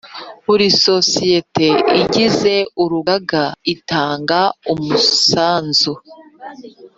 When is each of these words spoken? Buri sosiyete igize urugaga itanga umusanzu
Buri 0.45 0.67
sosiyete 0.85 1.67
igize 2.01 2.55
urugaga 2.83 3.43
itanga 3.73 4.39
umusanzu 4.73 5.93